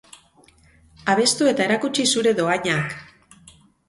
[1.13, 2.97] Abestu eta erakutsi zure dohainak!